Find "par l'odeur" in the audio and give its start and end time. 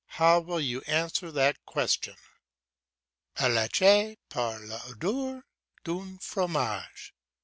4.31-5.43